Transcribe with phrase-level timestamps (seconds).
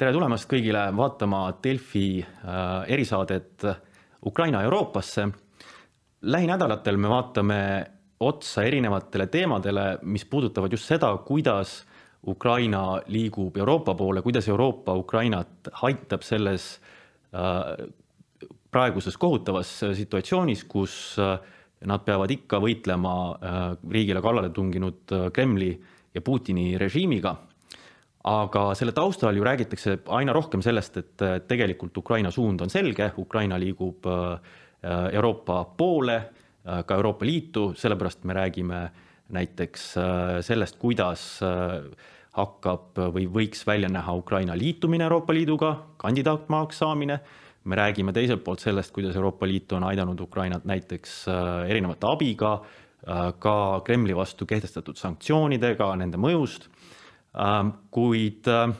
[0.00, 3.66] tere tulemast kõigile vaatama Delfi äh, erisaadet
[4.26, 5.26] Ukraina Euroopasse.
[6.22, 7.58] lähinädalatel me vaatame
[8.20, 11.84] otsa erinevatele teemadele, mis puudutavad just seda, kuidas
[12.26, 16.80] Ukraina liigub Euroopa poole, kuidas Euroopa Ukrainat aitab selles
[17.34, 17.86] äh,
[18.70, 21.36] praeguses kohutavas situatsioonis, kus äh,
[21.84, 23.12] nad peavad ikka võitlema
[23.90, 25.70] riigile kallale tunginud Kremli
[26.14, 27.36] ja Putini režiimiga
[28.28, 33.56] aga selle taustal ju räägitakse aina rohkem sellest, et tegelikult Ukraina suund on selge, Ukraina
[33.60, 34.56] liigub äh,
[35.12, 38.82] Euroopa poole, äh, ka Euroopa Liitu, sellepärast me räägime
[39.32, 41.40] näiteks äh, sellest, kuidas
[42.30, 47.20] hakkab või võiks välja näha Ukraina liitumine Euroopa Liiduga, kandidaatmaaks saamine.
[47.64, 51.26] me räägime teiselt poolt sellest, kuidas Euroopa Liit on aidanud Ukrainat näiteks
[51.68, 52.62] erinevate abiga,
[53.38, 56.70] ka Kremli vastu kehtestatud sanktsioonidega, nende mõjust
[57.90, 58.72] kuid äh,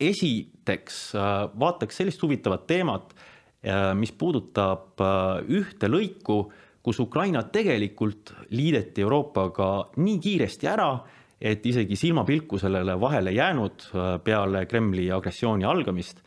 [0.00, 3.14] esiteks äh, vaataks sellist huvitavat teemat,
[3.66, 5.02] äh, mis puudutab
[5.48, 6.44] ühte lõiku,
[6.82, 10.92] kus Ukraina tegelikult liideti Euroopaga nii kiiresti ära,
[11.42, 13.88] et isegi silmapilku sellele vahele jäänud
[14.22, 16.22] peale Kremli agressiooni algamist.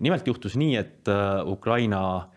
[0.00, 1.08] nimelt juhtus nii, et
[1.46, 2.28] Ukraina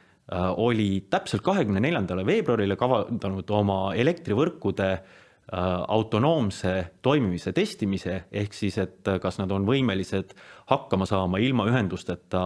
[0.58, 6.72] oli täpselt kahekümne neljandale veebruarile kavandanud oma elektrivõrkude Äh, autonoomse
[7.06, 10.34] toimimise testimise, ehk siis, et kas nad on võimelised
[10.72, 12.42] hakkama saama ilma ühendusteta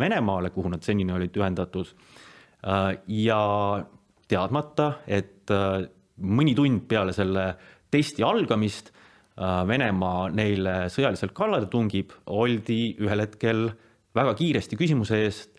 [0.00, 1.92] Venemaale, kuhu nad senini olid ühendatud.
[2.64, 3.42] Äh, ja
[4.28, 5.84] teadmata, et äh,
[6.24, 7.50] mõni tund peale selle
[7.92, 8.94] testi algamist
[9.38, 13.68] Venemaa neile sõjaliselt kallale tungib, oldi ühel hetkel
[14.18, 15.52] väga kiiresti küsimuse eest,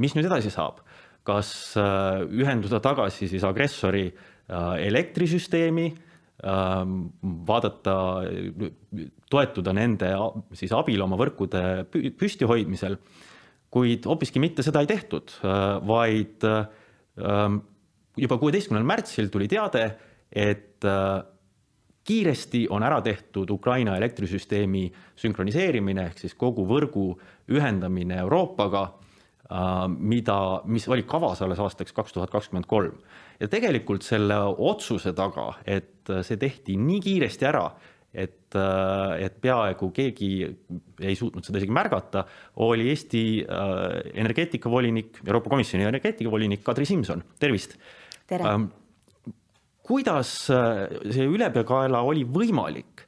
[0.00, 0.80] mis nüüd edasi saab.
[1.26, 4.06] kas ühenduda tagasi siis agressori
[4.48, 5.88] elektrisüsteemi
[6.42, 7.94] vaadata,
[9.30, 10.10] toetuda nende
[10.56, 12.98] siis abil oma võrkude püstihoidmisel.
[13.70, 17.58] kuid hoopiski mitte seda ei tehtud, äh, vaid ähm,
[18.16, 19.82] juba kuueteistkümnendal märtsil tuli teade,
[20.30, 21.24] et äh,
[22.06, 24.86] kiiresti on ära tehtud Ukraina elektrisüsteemi
[25.18, 27.08] sünkroniseerimine ehk siis kogu võrgu
[27.52, 28.86] ühendamine Euroopaga
[29.46, 32.96] Äh, mida, mis oli kavas alles aastaks kaks tuhat kakskümmend kolm.
[33.40, 37.66] Ja tegelikult selle otsuse taga, et see tehti nii kiiresti ära,
[38.16, 40.30] et, äh, et peaaegu keegi
[41.04, 42.24] ei suutnud seda isegi märgata,
[42.64, 43.84] oli Eesti äh,
[44.22, 47.76] energeetikavolinik, Euroopa Komisjoni energeetikavolinik Kadri Simson, tervist.
[48.26, 48.70] tere ähm,.
[49.86, 53.04] kuidas see ülepeakaela oli võimalik,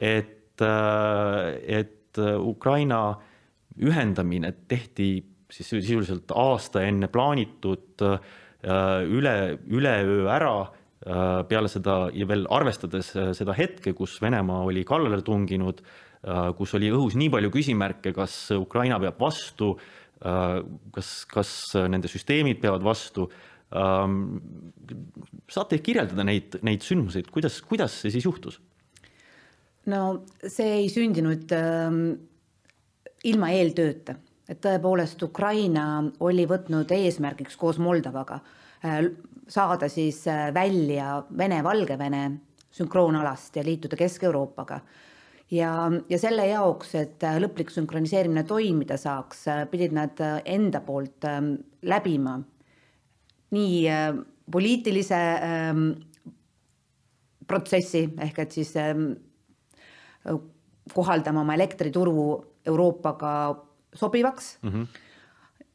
[0.00, 3.00] et, et Ukraina
[3.84, 5.10] ühendamine tehti
[5.52, 8.16] siis sisuliselt aasta enne plaanitud äh,
[8.62, 9.34] üle,
[9.66, 15.22] üleöö ära äh, peale seda ja veel arvestades äh, seda hetke, kus Venemaa oli kallale
[15.26, 15.82] tunginud,
[16.54, 19.72] kus oli õhus nii palju küsimärke, kas Ukraina peab vastu,
[20.22, 21.50] kas, kas
[21.90, 23.24] nende süsteemid peavad vastu.
[23.74, 24.36] Ähm,
[25.50, 28.60] saate kirjeldada neid, neid sündmuseid, kuidas, kuidas see siis juhtus?
[29.90, 32.02] no see ei sündinud ähm,
[33.26, 34.14] ilma eeltööta
[34.48, 35.84] et tõepoolest Ukraina
[36.24, 38.40] oli võtnud eesmärgiks koos Moldovaga
[38.84, 39.04] äh,
[39.48, 42.24] saada siis äh, välja Vene-Valgevene
[42.72, 44.80] sünkroonalast ja liituda Kesk-Euroopaga.
[45.50, 51.54] ja, ja selle jaoks, et äh, lõplik sünkroniseerimine toimida saaks, pidid nad enda poolt ähm,
[51.82, 52.40] läbima
[53.52, 53.82] nii
[54.50, 55.90] poliitilise ähm,
[57.46, 59.12] protsessi ehk et siis ähm,
[60.94, 62.24] kohaldama oma elektrituru
[62.66, 63.34] Euroopaga
[63.94, 64.70] sobivaks mm.
[64.70, 65.08] -hmm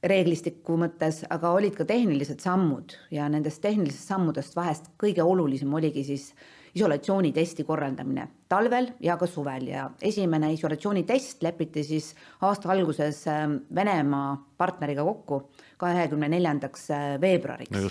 [0.04, 6.04] reeglistiku mõttes, aga olid ka tehnilised sammud ja nendest tehnilistest sammudest vahest kõige olulisem oligi
[6.06, 6.30] siis
[6.78, 12.12] isolatsioonitesti korraldamine talvel ja ka suvel ja esimene isolatsioonitest lepiti siis
[12.46, 15.42] aasta alguses ähm, Venemaa partneriga kokku
[15.82, 17.90] kahekümne neljandaks äh, veebruariks no.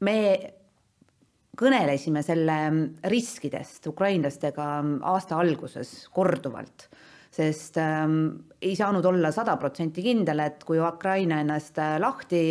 [0.00, 0.18] me
[1.56, 2.56] kõnelesime selle
[3.08, 4.66] riskidest ukrainlastega
[5.14, 6.90] aasta alguses korduvalt
[7.36, 8.20] sest ähm,
[8.62, 12.42] ei saanud olla sada protsenti kindel, et kui Ukraina ennast äh, lahti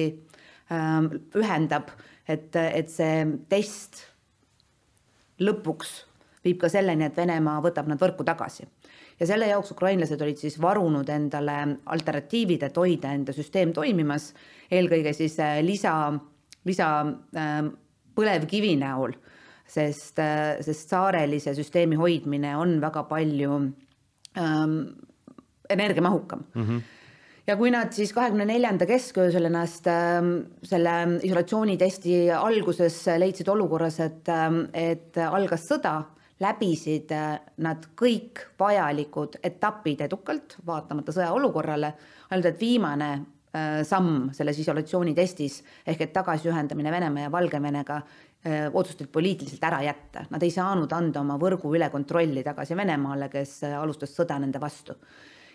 [0.71, 1.89] ähm, ühendab,
[2.27, 4.03] et, et see test
[5.41, 5.95] lõpuks
[6.45, 8.67] viib ka selleni, et Venemaa võtab nad võrku tagasi.
[9.19, 14.33] ja selle jaoks ukrainlased olid siis varunud endale alternatiivid, et hoida enda süsteem toimimas,
[14.71, 16.13] eelkõige siis äh, lisa,
[16.65, 16.89] lisa
[17.35, 17.63] äh,
[18.15, 19.15] põlevkivi näol,
[19.65, 23.59] sest, äh, sest saarelise süsteemi hoidmine on väga palju
[24.37, 24.77] ähm,
[25.69, 26.63] energiamahukam mm.
[26.63, 26.81] -hmm
[27.47, 30.21] ja kui nad siis kahekümne neljanda kesköösel ennast äh,
[30.63, 36.03] selle isolatsioonitesti alguses leidsid olukorras, et äh,, et algas sõda
[36.39, 41.93] läbisid äh, nad kõik vajalikud etapid edukalt, vaatamata sõjaolukorrale,
[42.29, 43.25] ainult et viimane
[43.87, 48.01] samm selles isolatsioonitestis ehk et tagasiühendamine Venemaa ja Valgevenega
[48.45, 50.25] äh, otsustati poliitiliselt ära jätta.
[50.29, 54.95] Nad ei saanud anda oma võrgu üle kontrolli tagasi Venemaale, kes alustas sõda nende vastu.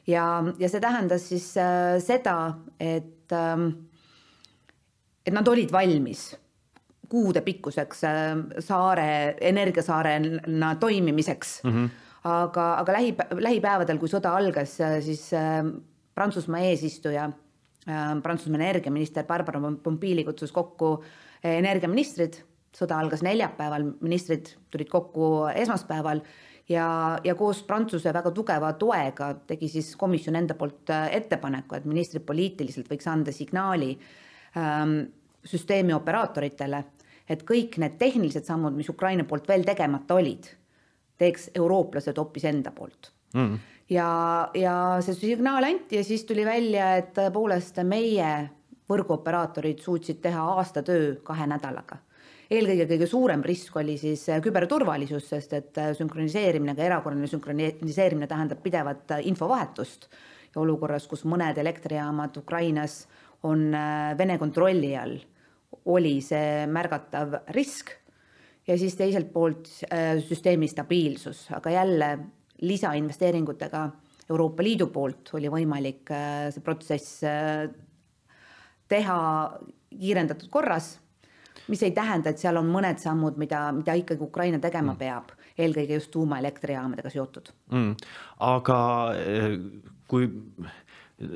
[0.06, 1.52] ja, ja see tähendas siis
[2.04, 2.36] seda,
[2.80, 3.66] et, ähm,
[5.26, 6.30] et nad olid valmis
[7.10, 8.28] kuude pikkuseks äh,
[8.62, 11.70] saare, energiasaarena toimimiseks mm.
[11.70, 11.88] -hmm.
[12.24, 13.14] aga, aga lähi,
[13.46, 15.64] lähipäevadel, kui sõda algas, äh, siis äh,
[16.14, 17.30] Prantsusmaa eesistuja,
[18.22, 21.04] Prantsusmaa energiaminister Barbara Pompili kutsus kokku
[21.42, 22.34] energiaministrid,
[22.76, 26.22] sõda algas neljapäeval, ministrid tulid kokku esmaspäeval
[26.70, 26.86] ja,
[27.24, 32.90] ja koos Prantsuse väga tugeva toega tegi siis komisjon enda poolt ettepaneku, et ministrid poliitiliselt
[32.90, 33.90] võiks anda signaali
[34.58, 35.00] ähm,
[35.44, 36.84] süsteemi operaatoritele,
[37.30, 40.46] et kõik need tehnilised sammud, mis Ukraina poolt veel tegemata olid,
[41.20, 43.12] teeks eurooplased hoopis enda poolt.
[43.30, 43.58] Mm..
[43.94, 44.06] ja,
[44.58, 44.74] ja
[45.06, 48.30] see signaal anti ja siis tuli välja, et tõepoolest meie
[48.90, 52.00] võrguoperaatorid suutsid teha aastatöö kahe nädalaga
[52.50, 59.18] eelkõige kõige suurem risk oli siis küberturvalisus, sest et sünkroniseerimine, ka erakorraline sünkroniseerimine tähendab pidevat
[59.22, 60.08] infovahetust.
[60.50, 63.04] Ja olukorras, kus mõned elektrijaamad Ukrainas
[63.46, 63.68] on
[64.18, 65.14] Vene kontrolli all
[65.90, 67.94] oli see märgatav risk.
[68.68, 72.10] Ja siis teiselt poolt äh, süsteemi stabiilsus, aga jälle
[72.60, 73.86] lisainvesteeringutega
[74.30, 77.64] Euroopa Liidu poolt oli võimalik äh, see protsess äh,
[78.90, 79.20] teha
[79.90, 80.92] kiirendatud korras,
[81.68, 85.00] mis ei tähenda, et seal on mõned sammud, mida, mida ikkagi Ukraina tegema mm.
[85.00, 88.12] peab, eelkõige just tuumaelektrijaamadega seotud mm..
[88.48, 88.78] aga
[90.10, 90.30] kui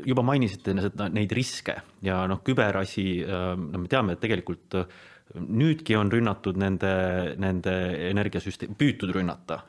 [0.09, 5.03] juba mainisite neid riske ja noh, küberasi, no me teame, et tegelikult äh,
[5.35, 6.93] nüüdki on rünnatud nende,
[7.41, 7.75] nende
[8.11, 9.63] energiasüsteem, püütud rünnata,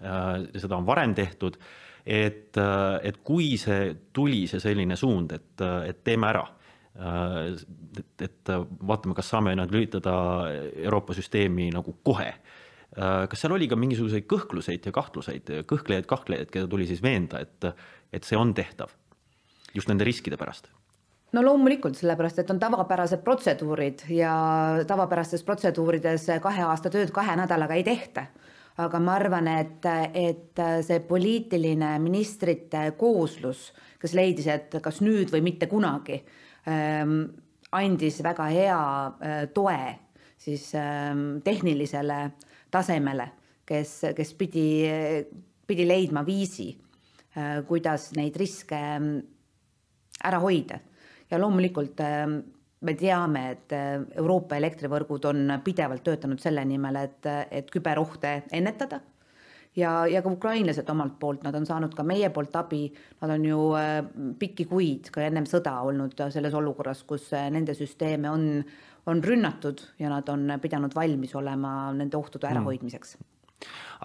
[0.54, 1.58] seda on varem tehtud.
[2.06, 2.54] et,
[3.02, 6.44] et kui see tuli, see selline suund, et, et teeme ära,
[6.96, 8.52] et, et
[8.88, 10.14] vaatame, kas saame nad lülitada
[10.86, 12.30] Euroopa süsteemi nagu kohe
[12.96, 17.68] kas seal oli ka mingisuguseid kõhkluseid ja kahtluseid, kõhklejaid, kahtlejaid, keda tuli siis veenda, et,
[18.14, 18.94] et see on tehtav?
[19.76, 20.70] just nende riskide pärast?
[21.36, 24.36] no loomulikult, sellepärast et on tavapärased protseduurid ja
[24.88, 28.28] tavapärastes protseduurides kahe aasta tööd kahe nädalaga ei tehta.
[28.78, 33.70] aga ma arvan, et, et see poliitiline ministrite kooslus,
[34.00, 36.22] kes leidis, et kas nüüd või mitte kunagi
[36.66, 38.80] andis väga hea
[39.22, 39.78] äh, toe
[40.38, 42.32] siis ähm, tehnilisele
[42.72, 43.30] tasemele,
[43.66, 44.68] kes, kes pidi,
[45.68, 46.70] pidi leidma viisi
[47.38, 48.82] äh,, kuidas neid riske
[50.26, 50.80] ära hoida.
[51.32, 52.02] ja loomulikult
[52.86, 59.02] me teame, et äh, Euroopa elektrivõrgud on pidevalt töötanud selle nimel, et, et küberohte ennetada
[59.76, 62.88] ja, ja ka ukrainlased omalt poolt, nad on saanud ka meie poolt abi,
[63.22, 64.00] nad on ju äh,
[64.40, 68.50] pikki kuid ka ennem sõda olnud selles olukorras, kus äh, nende süsteeme on,
[69.12, 73.18] on rünnatud ja nad on pidanud valmis olema nende ohtude ärahoidmiseks.
[73.20, 73.32] Mm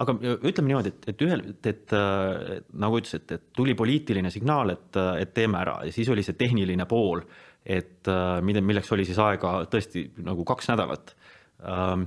[0.00, 0.14] aga
[0.46, 4.96] ütleme niimoodi, et, et ühel, et, et äh, nagu ütlesite, et tuli poliitiline signaal, et,
[5.18, 5.74] et teeme ära.
[5.84, 7.20] Ja siis oli see tehniline pool,
[7.66, 8.08] et
[8.46, 11.12] mille, milleks oli siis aega tõesti nagu kaks nädalat.
[11.66, 12.06] Ähm,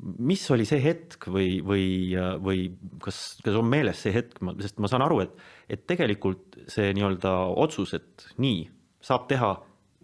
[0.00, 1.86] mis oli see hetk või, või,
[2.40, 2.66] või
[3.04, 5.34] kas, kas on meeles see hetk, sest ma saan aru, et,
[5.68, 8.64] et tegelikult see nii-öelda otsus, et nii,
[9.04, 9.54] saab teha,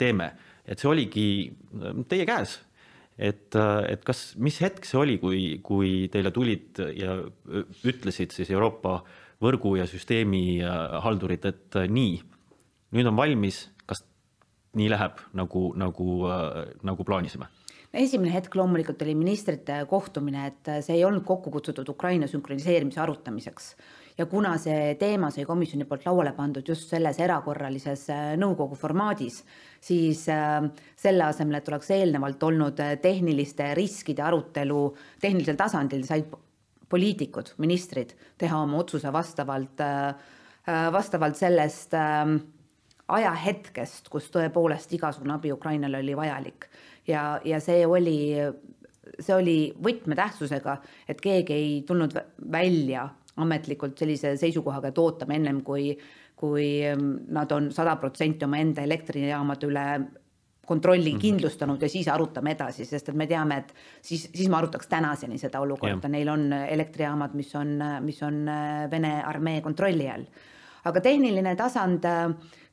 [0.01, 0.33] teeme,
[0.67, 2.59] et see oligi äh, teie käes
[3.17, 7.17] et, et kas, mis hetk see oli, kui, kui teile tulid ja
[7.89, 9.01] ütlesid siis Euroopa
[9.43, 12.19] võrgu ja süsteemi äh, haldurid, et äh, nii,
[12.97, 14.05] nüüd on valmis, kas
[14.77, 17.49] nii läheb nagu, nagu, äh, nagu plaanisime?
[17.97, 23.71] Esimene hetk loomulikult oli ministrite kohtumine, et see ei olnud kokku kutsutud Ukraina sünkroniseerimise arutamiseks.
[24.17, 29.43] Ja kuna see teema sai komisjoni poolt lauale pandud just selles erakorralises äh, nõukogu formaadis,
[29.85, 30.63] siis äh,
[30.97, 34.81] selle asemel, et oleks eelnevalt olnud äh, tehniliste riskide arutelu
[35.21, 36.33] tehnilisel tasandil, said
[36.89, 39.81] poliitikud, ministrid teha oma otsuse vastavalt,
[40.95, 42.37] vastavalt sellest ähm,
[43.11, 46.69] ajahetkest, kus tõepoolest igasugune abi Ukrainale oli vajalik
[47.09, 48.19] ja, ja see oli
[49.21, 50.77] see oli võtmetähtsusega,
[51.09, 52.15] et keegi ei tulnud
[52.53, 53.07] välja
[53.41, 55.91] ametlikult sellise seisukohaga, et ootame ennem, kui,
[56.37, 59.87] kui ähm, nad on sada protsenti omaenda elektrijaamade üle
[60.67, 61.21] kontrolli mm -hmm.
[61.21, 65.39] kindlustanud ja siis arutame edasi, sest et me teame, et siis, siis me arutaks tänaseni
[65.39, 70.25] seda olukorda, neil on elektrijaamad, mis on, mis on äh, Vene armee kontrolli all.
[70.85, 72.05] aga tehniline tasand,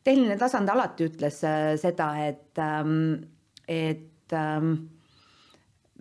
[0.04, 3.14] tehniline tasand alati ütles äh, seda, et, ähm,
[4.24, 4.74] et ähm,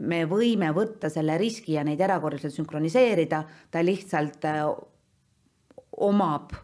[0.02, 4.64] me võime võtta selle riski ja neid erakorraliselt sünkroniseerida, ta lihtsalt äh,
[6.02, 6.55] omab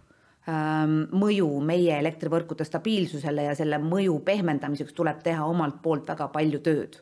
[0.49, 6.63] ähm, mõju meie elektrivõrkude stabiilsusele ja selle mõju pehmendamiseks tuleb teha omalt poolt väga palju
[6.65, 7.01] tööd.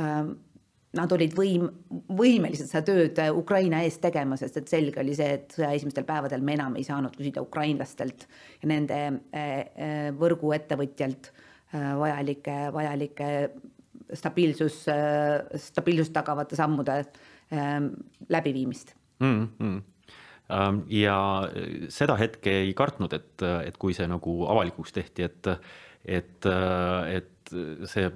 [0.00, 0.36] Ähm,
[0.96, 1.68] nad olid võim-,
[2.16, 6.44] võimelised seda tööd Ukraina eest tegema, sest et selge oli see, et sõja esimestel päevadel
[6.46, 8.24] me enam ei saanud küsida ukrainlastelt
[8.62, 9.00] ja nende
[10.16, 11.28] võrguettevõtjalt
[11.74, 13.28] vajalikke, vajalikke
[14.14, 14.84] stabiilsus,
[15.66, 17.00] stabiilsust tagavate sammude
[17.52, 17.90] ähm,
[18.28, 19.48] läbiviimist mm.
[19.58, 19.82] -hmm
[20.88, 21.18] ja
[21.90, 25.48] seda hetke ei kartnud, et, et kui see nagu avalikuks tehti, et,
[26.04, 27.50] et, et
[27.90, 28.06] see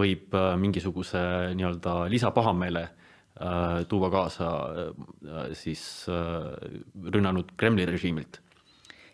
[0.00, 1.22] võib äh, mingisuguse
[1.56, 4.50] nii-öelda lisapahameele äh, tuua kaasa
[5.56, 5.82] siis
[7.08, 8.42] rünnanud Kremli režiimilt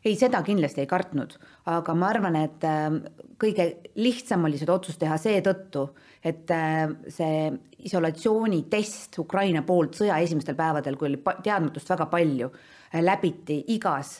[0.06, 1.36] ei, seda kindlasti ei kartnud,
[1.72, 3.00] aga ma arvan, et ähm,
[3.40, 3.68] kõige
[4.00, 5.86] lihtsam oli seda otsust teha seetõttu,
[6.26, 7.50] et äh, see
[7.86, 12.50] isolatsioonitest Ukraina poolt sõja esimestel päevadel, kui oli teadmatust väga palju,
[12.92, 14.16] äh, läbiti igas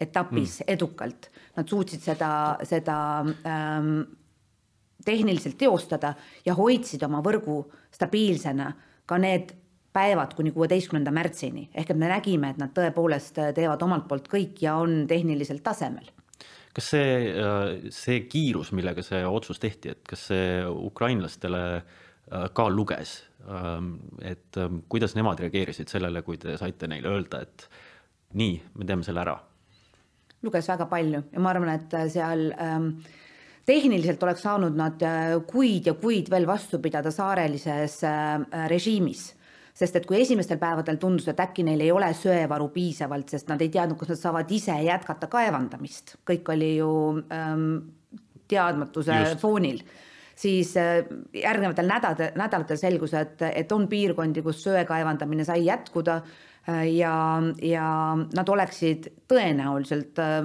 [0.00, 0.72] etapis mm.
[0.74, 1.30] edukalt.
[1.56, 2.30] Nad suutsid seda,
[2.66, 2.96] seda
[3.46, 3.92] ähm,
[5.04, 6.14] tehniliselt teostada
[6.46, 7.60] ja hoidsid oma võrgu
[7.94, 8.72] stabiilsena
[9.06, 9.52] ka need
[9.94, 14.64] päevad kuni kuueteistkümnenda märtsini, ehk et me nägime, et nad tõepoolest teevad omalt poolt kõik
[14.64, 16.10] ja on tehniliselt tasemel.
[16.74, 22.66] kas see, äh, see kiirus, millega see otsus tehti, et kas see ukrainlastele äh, ka
[22.68, 27.68] luges, ähm, et ähm, kuidas nemad reageerisid sellele, kui te saite neile öelda, et
[28.34, 29.38] nii, me teeme selle ära?
[30.44, 32.90] luges väga palju ja ma arvan, et seal ähm,
[33.64, 39.30] tehniliselt oleks saanud nad äh, kuid ja kuid veel vastu pidada saarelises äh, režiimis
[39.74, 43.62] sest et kui esimestel päevadel tundus, et äkki neil ei ole söevaru piisavalt, sest nad
[43.64, 46.90] ei teadnud, kas nad saavad ise jätkata kaevandamist, kõik oli ju
[47.34, 47.68] ähm,
[48.50, 49.40] teadmatuse Just.
[49.42, 49.82] foonil.
[50.38, 51.02] Siis äh,
[51.34, 57.14] järgnevatel nädalatel, nädalatel selgus, et, et on piirkondi, kus söe kaevandamine sai jätkuda äh, ja,
[57.62, 57.88] ja
[58.18, 60.40] nad oleksid tõenäoliselt äh,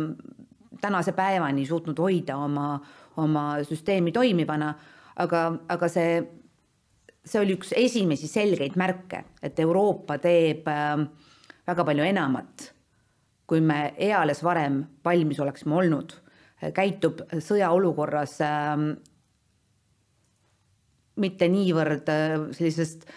[0.81, 2.73] tänase päevani suutnud hoida oma,
[3.17, 4.73] oma süsteemi toimivana,
[5.21, 6.19] aga, aga see
[7.25, 11.07] see oli üks esimesi selgeid märke, et Euroopa teeb ähm,
[11.67, 12.69] väga palju enamat,
[13.49, 16.15] kui me eales varem valmis oleksime olnud,
[16.75, 18.91] käitub sõjaolukorras ähm,
[21.19, 23.07] mitte niivõrd äh, sellisest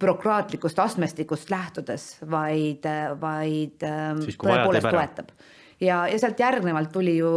[0.00, 5.32] bürokraatlikust astmestikust lähtudes, vaid, äh, vaid ähm, siis, tõepoolest toetab.
[5.80, 7.32] ja, ja sealt järgnevalt tuli ju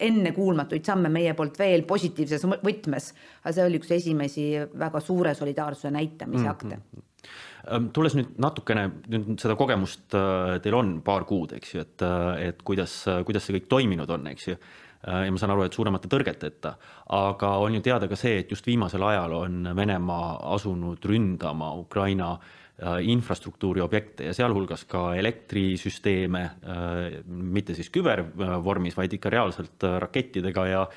[0.00, 3.10] ennekuulmatuid samme meie poolt veel positiivses võtmes,
[3.42, 4.46] aga see oli üks esimesi
[4.78, 7.02] väga suure solidaarsuse näitamise akte mm.
[7.02, 7.90] -hmm.
[7.92, 12.48] tulles nüüd natukene, nüüd seda kogemust äh, teil on paar kuud, eks ju, et, äh,
[12.48, 14.58] et kuidas, kuidas see kõik toiminud on, eks ju
[15.04, 16.78] ja ma saan aru, et suuremate tõrgeteta,
[17.12, 22.30] aga on ju teada ka see, et just viimasel ajal on Venemaa asunud ründama Ukraina
[22.32, 29.86] äh, Äh, infrastruktuuri objekte ja sealhulgas ka elektrisüsteeme, äh, mitte siis kübervormis, vaid ikka reaalselt
[29.86, 30.88] äh, rakettidega ja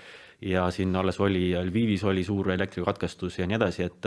[0.41, 4.05] ja siin alles oli, Lvivis oli suur elektrikatkestus ja nii edasi, et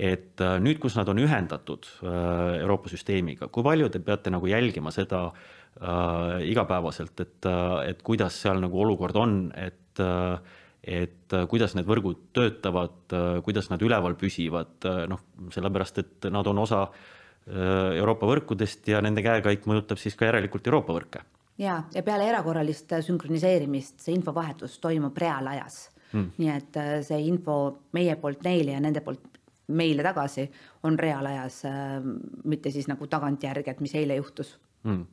[0.00, 5.28] et nüüd, kus nad on ühendatud Euroopa süsteemiga, kui palju te peate nagu jälgima seda
[5.28, 7.48] äh, igapäevaselt, et,
[7.86, 13.12] et kuidas seal nagu olukord on, et äh, et kuidas need võrgud töötavad,
[13.44, 15.20] kuidas nad üleval püsivad, noh,
[15.52, 17.10] sellepärast et nad on osa äh,
[17.48, 21.22] Euroopa võrkudest ja nende käekäik mõjutab siis ka järelikult Euroopa võrke.
[21.58, 25.88] ja, ja peale erakorralist sünkroniseerimist see infovahetus toimub reaalajas.
[26.10, 26.32] Hmm..
[26.38, 29.38] nii et äh, see info meie poolt neile ja nende poolt
[29.70, 30.48] meile tagasi
[30.82, 32.00] on reaalajas, äh,
[32.44, 34.56] mitte siis nagu tagantjärgi, et mis eile juhtus.
[34.84, 35.06] Hmm..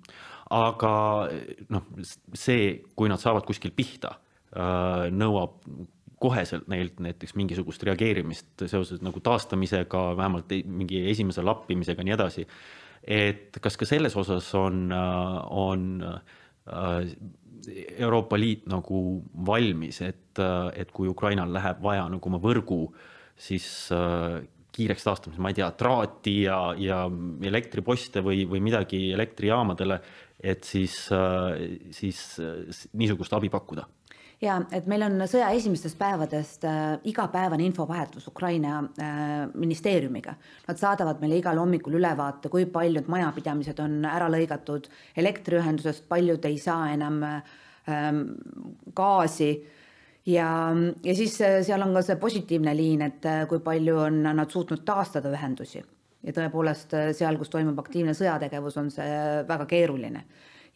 [0.50, 0.94] aga
[1.70, 1.92] noh,
[2.34, 5.60] see, kui nad saavad kuskil pihta Äh, nõuab
[6.22, 12.48] koheselt neilt näiteks mingisugust reageerimist seoses nagu taastamisega, vähemalt mingi esimese lappimisega, nii edasi.
[13.08, 17.04] et kas ka selles osas on, äh, on äh,
[17.98, 20.40] Euroopa Liit nagu valmis, et,
[20.76, 22.94] et kui Ukrainal läheb vaja nagu oma võrgu,
[23.38, 23.66] siis
[24.72, 27.02] kiireks taastamiseks, ma ei tea, traati ja, ja
[27.50, 30.00] elektriposte või, või midagi elektrijaamadele,
[30.40, 30.96] et siis,
[31.98, 32.22] siis
[32.94, 33.88] niisugust abi pakkuda
[34.42, 40.36] ja et meil on sõja esimestest päevadest äh, igapäevane infovahetus Ukraina äh, ministeeriumiga.
[40.68, 46.60] Nad saadavad meile igal hommikul ülevaate, kui paljud majapidamised on ära lõigatud elektriühendusest, paljud ei
[46.62, 48.22] saa enam ähm,
[48.96, 49.52] gaasi
[50.28, 54.22] ja, ja siis äh, seal on ka see positiivne liin, et äh, kui palju on
[54.28, 59.18] nad suutnud taastada ühendusi ja tõepoolest äh, seal, kus toimub aktiivne sõjategevus, on see
[59.48, 60.24] väga keeruline.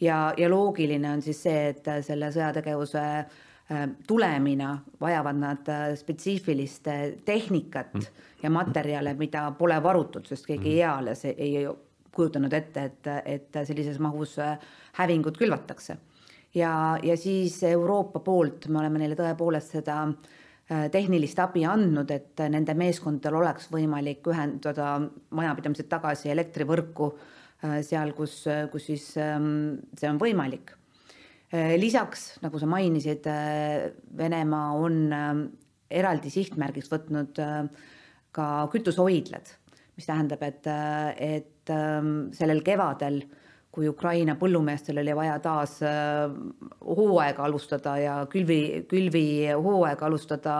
[0.01, 3.05] ja, ja loogiline on siis see, et selle sõjategevuse
[4.07, 6.87] tulemina vajavad nad spetsiifilist
[7.25, 8.19] tehnikat mm.
[8.43, 10.81] ja materjale, mida pole varutud, sest keegi mm.
[10.81, 11.65] eales ei
[12.11, 14.35] kujutanud ette, et, et sellises mahus
[14.97, 15.97] hävingut külvatakse.
[16.55, 20.01] ja, ja siis Euroopa poolt me oleme neile tõepoolest seda
[20.91, 24.97] tehnilist abi andnud, et nende meeskondadel oleks võimalik ühendada
[25.29, 27.09] majapidamised tagasi elektrivõrku
[27.83, 30.80] seal, kus, kus siis see on võimalik Äh,
[31.51, 35.31] lisaks, nagu sa mainisid, äh, Venemaa on äh,
[35.91, 37.41] eraldi sihtmärgiks võtnud
[38.31, 39.49] ka kütusehoidlad,
[39.97, 40.67] mis tähendab, et,
[41.19, 43.19] et ähm, sellel kevadel,
[43.71, 50.55] kui Ukraina põllumeestel oli vaja taas hooaega alustada ja külvi, külvihooaega alustada,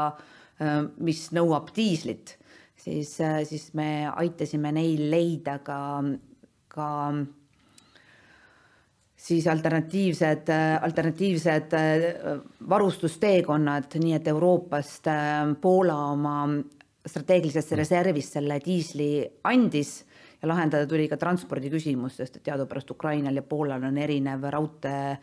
[1.00, 2.38] mis nõuab diislit,
[2.76, 3.18] siis,
[3.48, 5.80] siis me aitasime neil leida ka,
[6.72, 6.88] ka
[9.22, 10.50] siis alternatiivsed,
[10.82, 11.74] alternatiivsed
[12.70, 15.10] varustusteekonnad, nii et Euroopast
[15.62, 16.38] Poola oma
[17.06, 19.12] strateegilisesse reservist selle diisli
[19.50, 19.94] andis
[20.42, 25.18] ja lahendada tuli ka transpordi küsimus, sest et teadupärast Ukrainal ja Poolal on erinev raudtee,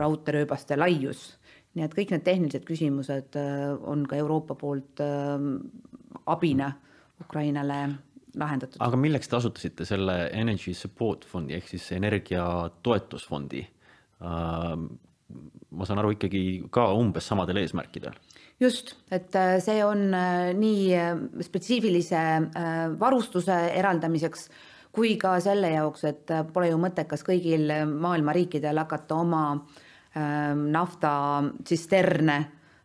[0.00, 1.38] raudteerööbaste laius.
[1.72, 3.36] nii et kõik need tehnilised küsimused
[3.88, 5.00] on ka Euroopa poolt
[6.26, 6.72] abina
[7.20, 7.78] Ukrainale
[8.38, 8.80] lahendatud.
[8.80, 12.44] aga milleks te asutasite selle Energy Support Fondi ehk siis energia
[12.82, 13.62] toetusfondi?
[14.22, 14.76] Äh,
[15.72, 18.14] ma saan aru ikkagi ka umbes samadel eesmärkidel.
[18.60, 22.20] just, et äh, see on äh, nii spetsiifilise
[23.00, 24.48] varustuse eraldamiseks
[24.92, 29.64] kui ka selle jaoks, et pole ju mõttekas kõigil maailma riikidel hakata oma
[30.12, 32.36] naftatsisterne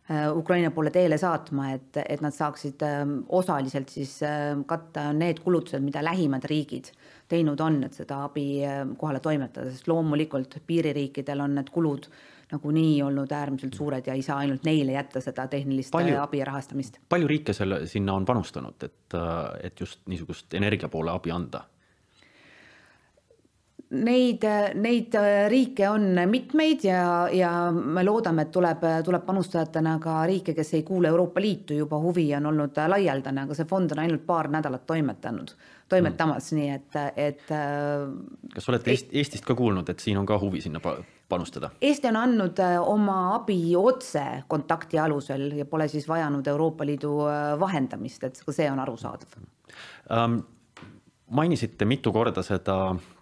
[0.08, 5.84] Ukraina poole teele saatma, et, et nad saaksid ähm, osaliselt siis ähm, katta need kulutused,
[5.84, 6.88] mida lähimad riigid
[7.28, 12.08] teinud on, et seda abi ähm, kohale toimetada, sest loomulikult piiririikidel on need kulud
[12.52, 16.46] nagunii olnud äärmiselt suured ja ei saa ainult neile jätta seda tehnilist palju, abi ja
[16.48, 16.96] rahastamist.
[17.08, 21.66] palju riike selle, sinna on panustanud, et, äh, et just niisugust energia poole abi anda?
[23.88, 24.42] Neid,
[24.76, 25.14] neid
[25.48, 30.82] riike on mitmeid ja, ja me loodame, et tuleb, tuleb panustajatena ka riike, kes ei
[30.84, 34.84] kuule Euroopa Liitu, juba huvi on olnud laialdane, aga see fond on ainult paar nädalat
[34.86, 35.54] toimetanud,
[35.88, 37.56] toimetamas mm., nii et, et.
[38.54, 40.84] kas olete Eest, Eestist ka kuulnud, et siin on ka huvi sinna
[41.28, 41.72] panustada?
[41.80, 47.22] Eesti on andnud äh, oma abi otse kontakti alusel ja pole siis vajanud Euroopa Liidu
[47.24, 49.38] äh, vahendamist, et ka see on arusaadav
[50.12, 50.42] um,.
[51.28, 53.17] mainisite mitu korda seda Äh,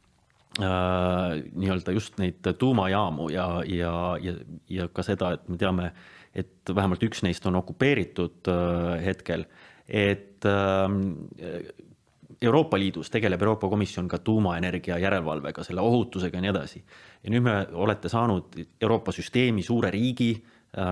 [0.60, 4.34] nii-öelda just neid tuumajaamu ja, ja, ja,
[4.72, 5.90] ja ka seda, et me teame,
[6.36, 9.44] et vähemalt üks neist on okupeeritud äh, hetkel,
[9.88, 11.66] et äh,
[12.42, 16.82] Euroopa Liidus tegeleb Euroopa Komisjon ka tuumaenergia järelevalvega, selle ohutusega ja nii edasi.
[17.24, 20.34] ja nüüd me olete saanud Euroopa süsteemi suure riigi,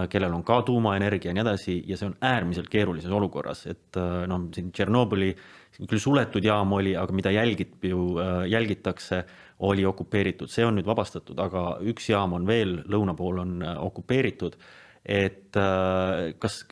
[0.09, 3.98] kellel on ka tuumaenergia ja nii edasi ja see on äärmiselt keerulises olukorras, et
[4.31, 5.35] noh, siin Tšernobõli
[5.83, 8.14] küll suletud jaam oli, aga mida jälgib ju,
[8.48, 9.24] jälgitakse
[9.64, 13.77] oli okupeeritud, see on nüüd vabastatud, aga üks jaam on veel, lõuna pool on äh,
[13.81, 14.57] okupeeritud.
[15.05, 16.62] et äh, kas,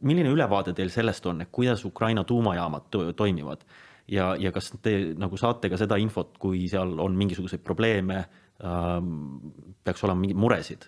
[0.00, 3.64] milline ülevaade teil sellest on, et kuidas Ukraina tuumajaamad to toimivad
[4.08, 8.20] ja, ja kas te nagu saate ka seda infot, kui seal on mingisuguseid probleeme,
[8.62, 9.16] ähm,
[9.84, 10.86] peaks olema mingeid muresid?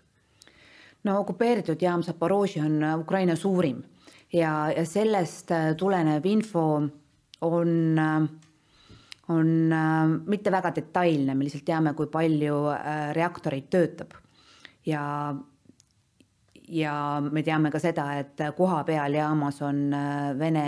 [1.04, 3.82] no okupeeritud jaam Zaporožje on Ukraina suurim
[4.32, 6.64] ja, ja sellest äh, tulenev info
[7.40, 8.28] on äh,
[9.28, 14.16] on äh, mitte väga detailne, me lihtsalt teame, kui palju äh, reaktoreid töötab.
[14.86, 15.34] ja,
[16.68, 20.66] ja me teame ka seda, et kohapeal jaamas on äh, Vene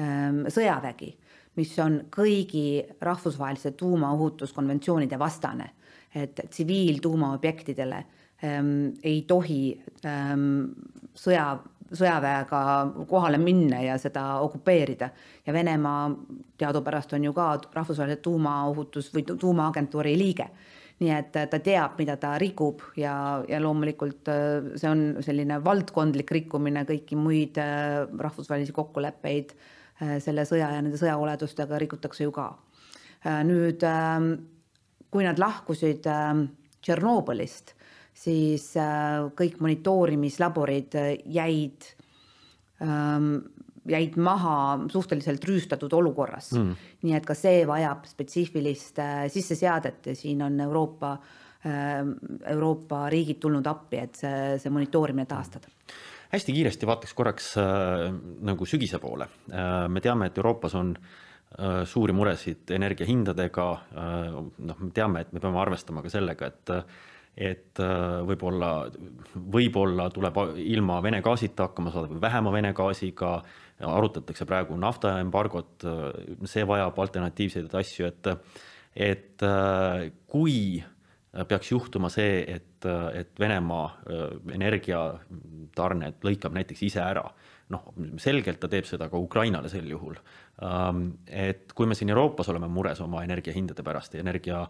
[0.00, 1.12] ähm, sõjavägi,
[1.56, 5.70] mis on kõigi rahvusvahelise tuumaohutuskonventsioonide vastane,
[6.14, 8.04] et tsiviiltuumaobjektidele
[8.44, 8.70] ähm,
[9.04, 9.60] ei tohi
[10.04, 10.72] ähm,
[11.16, 11.58] sõja
[11.94, 12.60] sõjaväega
[13.08, 15.10] kohale minna ja seda okupeerida.
[15.46, 16.10] ja Venemaa
[16.58, 20.48] teadupärast on ju ka rahvusvahelise tuumaohutus või tuumaagentuuri liige.
[20.98, 26.30] nii et ta teab, mida ta rikub ja, ja loomulikult äh, see on selline valdkondlik
[26.30, 32.54] rikkumine, kõiki muid äh, rahvusvahelisi kokkuleppeid äh, selle sõja ja nende sõjaoledustega rikutakse ju ka.
[33.26, 33.82] nüüd,
[35.10, 36.04] kui nad lahkusid
[36.80, 37.75] Tšernobõlist
[38.16, 41.88] siis äh, kõik monitoorimislaborid äh, jäid,
[42.84, 43.34] ähm,
[43.86, 44.56] jäid maha
[44.92, 46.52] suhteliselt rüüstatud olukorras.
[46.56, 46.74] Mm..
[47.06, 51.16] nii et ka see vajab spetsiifilist äh, sisseseadet ja siin on Euroopa,
[51.68, 52.16] ähm,
[52.56, 55.70] Euroopa riigid tulnud appi, et see, see monitoorimine taastada.
[56.32, 58.08] Hästi kiiresti vaataks korraks äh,
[58.48, 59.28] nagu sügise poole.
[59.52, 59.86] Äh,.
[59.88, 65.60] me teame, et Euroopas on äh, suuri muresid energiahindadega noh, me teame, et me peame
[65.60, 66.74] arvestama ka sellega, et
[67.36, 67.80] et
[68.26, 68.70] võib-olla,
[69.36, 73.36] võib-olla tuleb ilma Vene gaasita hakkama saada või vähema Vene gaasiga,
[73.84, 75.84] arutatakse praegu naftaembargot,
[76.48, 78.30] see vajab alternatiivseid asju, et,
[79.12, 79.44] et
[80.32, 80.56] kui
[81.48, 83.90] peaks juhtuma see, et, et Venemaa
[84.56, 87.26] energiatarned lõikab näiteks ise ära
[87.72, 87.86] noh,
[88.22, 90.18] selgelt ta teeb seda ka Ukrainale sel juhul.
[90.56, 94.62] Et kui me siin Euroopas oleme mures oma energiahindade pärast ja energia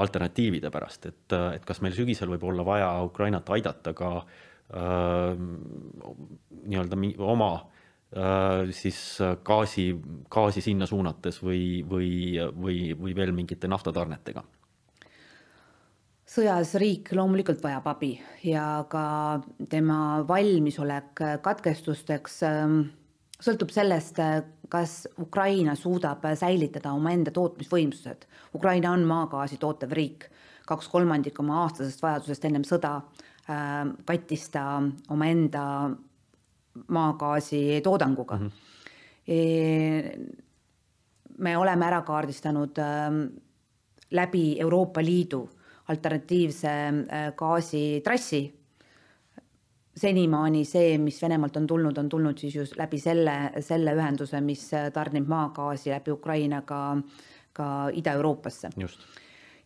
[0.00, 5.36] alternatiivide pärast, et, et kas meil sügisel võib olla vaja Ukrainat aidata ka äh,
[6.64, 6.96] nii-öelda
[7.28, 9.90] oma äh, siis gaasi,
[10.32, 14.46] gaasi sinna suunates või, või, või, või veel mingite naftatarnetega?
[16.24, 18.14] Sõjas riik loomulikult vajab abi
[18.48, 19.06] ja ka
[19.68, 22.78] tema valmisolek katkestusteks ähm,
[23.44, 24.18] sõltub sellest,
[24.72, 28.24] kas Ukraina suudab säilitada omaenda tootmisvõimsused.
[28.56, 30.24] Ukraina on maagaasi tootev riik,
[30.66, 32.94] kaks kolmandikku oma aastasest vajadusest ennem sõda
[33.50, 35.64] ähm, kattis ta omaenda
[36.88, 38.50] maagaasi toodanguga mm.
[39.28, 40.34] -hmm.
[41.38, 43.20] me oleme ära kaardistanud ähm,
[44.10, 45.48] läbi Euroopa Liidu
[45.88, 48.63] alternatiivse äh, gaasitrassi.
[49.96, 54.66] Senimaani see, mis Venemaalt on tulnud, on tulnud siis just läbi selle, selle ühenduse, mis
[54.74, 56.96] äh, tarnib maagaasi läbi Ukraina ka,
[57.52, 58.70] ka Ida-Euroopasse.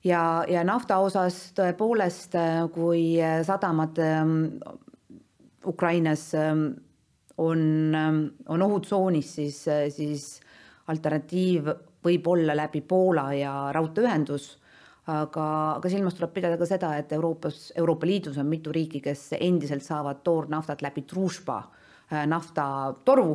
[0.05, 4.37] ja, ja nafta osas tõepoolest, äh, kui sadamad ähm,
[5.67, 6.69] Ukrainas ähm,
[7.39, 9.65] on, ähm, on ohutsoonis, siis,
[9.95, 10.41] siis
[10.89, 11.73] alternatiiv
[12.05, 14.59] võib olla läbi Poola ja raudteeühendus
[15.09, 19.31] aga, aga silmas tuleb pidada ka seda, et Euroopas, Euroopa Liidus on mitu riiki, kes
[19.41, 23.31] endiselt saavad toornaftat läbi Družba äh, naftatoru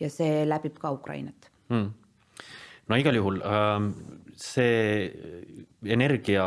[0.00, 1.50] ja see läbib ka Ukrainat.
[1.70, 1.90] Hmm..
[2.90, 3.90] no igal juhul ähm,
[4.34, 5.10] see
[5.86, 6.46] energia,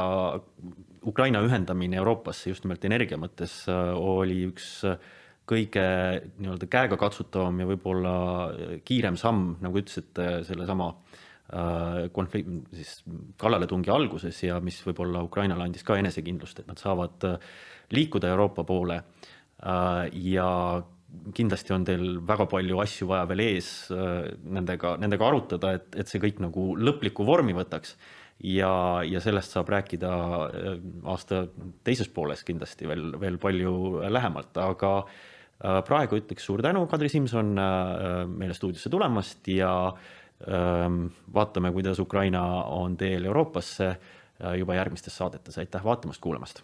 [1.08, 4.98] Ukraina ühendamine Euroopasse just nimelt energia mõttes äh, oli üks äh,
[5.48, 5.86] kõige
[6.40, 8.16] nii-öelda käegakatsutavam ja võib-olla
[8.88, 11.24] kiirem samm, nagu ütlesite, sellesama äh,
[12.16, 13.04] konflikt, siis
[13.38, 17.52] kallaletungi alguses ja mis võib-olla Ukrainale andis ka enesekindlust, et nad saavad äh,
[17.94, 19.02] liikuda Euroopa poole.
[19.60, 20.48] Äh, ja
[21.36, 26.22] kindlasti on teil väga palju asju vaja veel ees nendega, nendega arutada, et, et see
[26.24, 27.94] kõik nagu lõplikku vormi võtaks.
[28.50, 30.10] ja, ja sellest saab rääkida
[31.06, 31.44] aasta
[31.86, 34.96] teises pooles kindlasti veel, veel palju lähemalt, aga
[35.86, 37.54] praegu ütleks suur tänu, Kadri Simson,
[38.34, 39.94] meile stuudiosse tulemast ja
[41.34, 43.96] vaatame, kuidas Ukraina on teel Euroopasse
[44.58, 46.64] juba järgmistes saadetes, aitäh vaatamast, kuulamast.